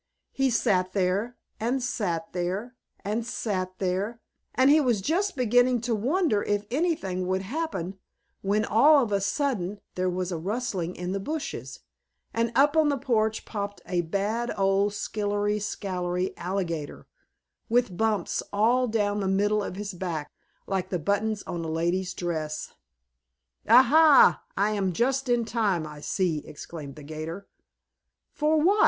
He 0.31 0.49
sat 0.49 0.93
there 0.93 1.37
and 1.59 1.83
sat 1.83 2.33
there 2.33 2.75
and 3.05 3.23
sat 3.23 3.77
there 3.77 4.19
and 4.55 4.71
he 4.71 4.81
was 4.81 4.99
just 4.99 5.35
beginning 5.35 5.79
to 5.81 5.93
wonder 5.93 6.41
if 6.41 6.65
anything 6.71 7.27
would 7.27 7.43
happen, 7.43 7.99
when, 8.41 8.65
all 8.65 9.03
of 9.03 9.11
a 9.11 9.21
sudden, 9.21 9.79
there 9.93 10.09
was 10.09 10.31
a 10.31 10.39
rustling 10.39 10.95
in 10.95 11.11
the 11.11 11.19
bushes, 11.19 11.81
and 12.33 12.51
up 12.55 12.75
on 12.75 12.89
the 12.89 12.97
porch 12.97 13.45
popped 13.45 13.79
a 13.85 14.01
bad 14.01 14.51
old 14.57 14.93
skillery 14.95 15.59
scalery 15.59 16.35
alligator, 16.35 17.05
with 17.69 17.95
bumps 17.95 18.41
all 18.51 18.87
down 18.87 19.19
the 19.19 19.27
middle 19.27 19.61
of 19.61 19.75
his 19.75 19.93
back 19.93 20.31
like 20.65 20.89
the 20.89 20.97
buttons 20.97 21.43
on 21.43 21.63
a 21.63 21.67
lady's 21.69 22.15
dress. 22.15 22.73
"Ah, 23.69 23.83
ha! 23.83 24.41
I 24.57 24.71
am 24.71 24.93
just 24.93 25.29
in 25.29 25.45
time, 25.45 25.85
I 25.85 25.99
see!" 26.01 26.39
exclaimed 26.39 26.95
the 26.95 27.03
'gator. 27.03 27.47
"For 28.31 28.57
what?" 28.59 28.79